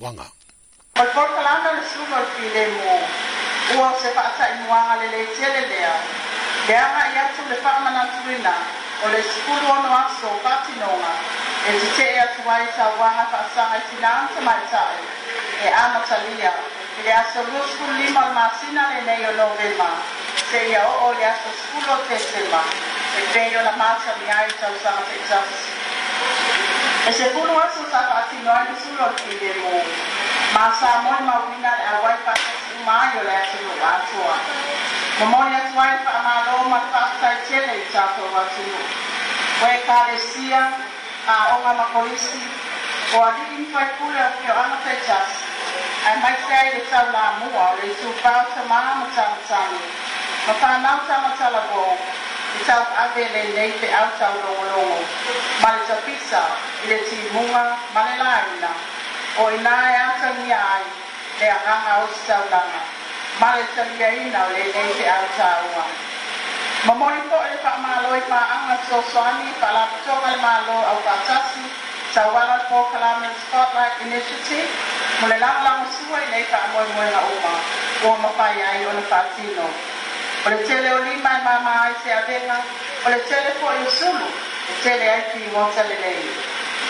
wanga. 0.06 0.24
E 0.94 0.98
ma 0.98 1.04
porta 1.12 1.40
l'anno 1.42 1.72
le 1.74 1.84
sue 1.92 2.04
file 2.36 2.66
mo. 2.68 3.84
O 3.84 3.98
se 4.00 4.08
passa 4.08 4.48
in 4.48 4.64
wanga 4.66 4.96
le 4.96 5.08
lecele 5.08 5.66
le. 5.66 5.80
Le 6.66 6.76
ha 6.76 7.06
ia 7.12 7.28
su 7.36 7.46
le 7.48 7.56
farma 7.56 7.90
na 7.90 8.06
trina. 8.24 8.54
O 9.04 9.08
le 9.08 9.22
scuro 9.22 9.60
no 9.84 9.94
ha 9.94 10.08
so 10.18 10.28
fatti 10.42 10.72
noma. 10.78 11.08
E 11.66 11.78
si 11.78 11.90
c'è 11.96 12.16
a 12.18 12.28
tua 12.40 12.60
e 12.66 12.72
sa 12.74 12.86
wanga 12.96 13.26
fa 13.30 13.44
sa 13.54 13.76
e 13.76 13.82
si 13.90 14.00
lanza 14.00 14.40
ma 14.40 14.56
sa. 14.70 14.88
E 15.60 15.68
ama 15.68 16.02
salia. 16.06 16.54
Le 17.02 17.12
ha 17.12 17.24
so 17.32 17.42
lo 17.44 17.66
scuro 17.68 17.92
lì 17.92 18.08
ma 18.10 18.24
ma 18.30 18.50
si 18.58 18.72
na 18.72 18.88
le 18.94 19.00
ne 19.02 19.14
io 19.20 19.32
no 19.32 19.54
ve 19.56 19.74
ma. 19.76 19.90
Se 20.50 20.56
io 20.58 20.82
o 20.82 21.12
le 21.12 21.24
ha 21.26 21.34
so 21.44 21.50
scuro 21.60 22.00
te 22.08 22.18
se 22.18 22.42
ma. 22.48 22.62
E 23.18 23.32
veio 23.32 23.60
na 23.62 23.72
marcia 23.76 24.14
mi 24.18 24.30
ha 24.30 24.44
e 24.44 24.54
sa 24.58 24.68
usa 24.68 24.90
ma 24.96 25.02
te 25.04 25.78
E 27.08 27.12
se 27.12 27.24
kuno 27.32 27.54
e 27.64 27.68
su 27.74 27.82
sa 27.90 28.00
fati 28.08 28.36
no 28.44 28.52
e 28.70 28.74
su 28.82 28.90
lo 28.98 29.08
ki 29.18 29.36
de 29.40 29.50
mo. 29.62 29.72
Ma 30.54 30.64
sa 30.80 31.00
mo 31.02 31.10
e 31.18 31.22
ma 31.28 31.36
wina 31.48 31.72
e 31.88 31.90
wai 32.04 32.16
fa 32.24 32.34
se 32.36 32.52
su 32.66 32.74
ma 32.84 32.98
yo 33.14 33.22
le 33.28 33.36
su 33.48 33.58
lo 33.66 33.74
ba 33.82 33.92
tua. 34.08 34.34
Ma 35.18 35.24
mo 35.32 35.38
e 35.56 35.60
su 35.68 35.74
wai 35.78 35.96
fa 36.04 36.12
ma 36.26 36.34
lo 36.46 36.56
ma 36.72 36.80
fa 36.92 37.02
sa 37.20 37.32
i 37.32 37.36
chele 37.48 37.72
i 37.82 37.86
cha 37.92 38.04
to 38.14 38.22
wa 38.34 38.44
su 38.54 38.62
lo. 38.72 38.82
Po 39.58 39.66
e 39.74 39.82
ka 39.86 39.98
le 40.10 40.18
sia 40.32 40.62
a 41.26 41.56
o 41.56 41.62
ma 41.64 41.72
ma 41.80 41.86
polisi. 41.94 42.40
Po 43.10 43.22
a 43.24 43.30
di 43.36 43.42
in 43.58 43.66
fai 43.72 43.88
kule 43.98 44.20
o 44.22 44.30
ki 44.38 44.46
o 44.50 44.54
ana 44.62 44.76
fe 44.84 44.94
chas. 45.06 45.28
E 46.06 46.18
mai 46.22 46.34
se 46.46 46.52
ai 46.60 46.70
le 46.76 46.86
sa 46.90 47.00
la 47.16 47.26
mua 47.40 47.62
o 47.72 47.76
le 47.80 47.88
su 48.00 48.12
fa 48.22 48.34
sa 48.54 48.62
ma 48.70 48.80
ma 49.00 49.06
cha 49.16 49.24
ma 49.32 49.38
cha 49.48 49.60
ni. 49.72 49.80
Ma 50.46 50.52
fa 50.60 50.68
na 50.84 50.92
cha 51.08 51.16
ma 51.24 51.30
cha 51.38 51.48
la 51.56 51.62
sab 52.70 52.86
ave 53.02 53.24
le 53.34 53.42
nei 53.58 53.70
pe 53.80 53.88
au 54.00 54.08
tau 54.20 54.34
longolongo 54.44 55.02
ma 55.62 55.70
le 55.74 55.82
tapisa 55.90 56.42
i 56.82 56.84
le 56.90 56.98
timuga 57.08 57.62
ma 57.94 58.00
le 58.06 58.14
laina 58.22 58.70
o 59.42 59.44
inā 59.58 59.72
e 59.94 59.96
atagia 60.08 60.58
ai 60.74 60.84
le 61.40 61.48
agaga 61.56 61.92
o 62.02 62.06
se 62.14 62.20
taulaga 62.30 62.80
ma 63.40 63.48
le 63.56 63.64
taliaina 63.74 64.38
o 64.46 64.48
lenei 64.56 64.90
pe 64.98 65.06
au 65.16 65.26
tāua 65.38 65.84
ma 66.86 66.92
moli 67.00 67.20
poʻe 67.32 67.46
le 67.50 67.58
faamālo 67.64 68.10
i 68.20 68.22
faaʻaga 68.30 68.74
soasoani 68.88 69.50
faalapotoga 69.60 70.28
le 70.34 70.38
mālo 70.46 70.76
au 70.90 70.98
fatasi 71.08 71.64
tauala 72.16 72.56
po 72.70 72.78
climate 72.94 73.34
spotlight 73.44 73.96
initiative 74.06 74.70
mo 75.20 75.24
le 75.32 75.38
lagolago 75.46 75.84
sua 75.98 76.22
i 76.26 76.30
nei 76.34 76.46
faamoemoega 76.52 77.20
uma 77.36 77.52
ua 78.08 78.16
mafai 78.26 78.58
ai 78.72 78.84
ona 78.90 79.04
faatino 79.14 79.66
Polechele 80.42 80.90
olima 80.92 81.30
e 81.38 81.42
mama 81.44 81.82
aise 81.84 82.12
avena. 82.12 82.60
Polechele 83.02 83.50
po 83.60 83.66
i 83.70 83.84
e 83.86 83.90
sulu. 83.98 84.28
Polechele 84.66 85.10
aiki 85.14 85.38
i 85.44 85.50
wonsa 85.52 85.82
lelei. 85.82 86.22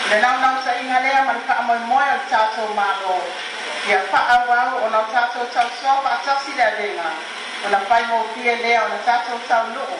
Le 0.09 0.19
nau 0.23 0.39
nau 0.39 0.55
sa 0.63 0.71
inga 0.79 0.99
lea 1.03 1.21
man 1.27 1.39
ka 1.45 1.55
amoi 1.59 1.79
moe 1.91 2.03
al 2.03 2.21
tato 2.29 2.63
mano. 2.79 3.17
Ia 3.89 3.99
pa 4.11 4.19
au 4.35 4.45
au 4.61 4.73
o 4.85 4.89
nau 4.89 5.05
tato 5.11 5.43
tau 5.53 5.67
soa 5.81 5.99
pa 6.03 6.09
atasi 6.17 6.53
le 6.55 6.63
avena. 6.63 7.09
O 7.65 7.67
na 7.75 7.79
pai 7.89 8.03
mo 8.07 8.15
o 8.23 8.87
na 8.91 8.99
tato 9.05 9.33
tau 9.47 9.87